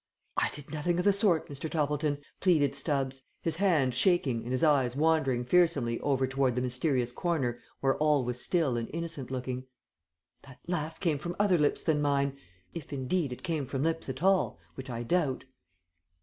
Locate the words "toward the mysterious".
6.25-7.11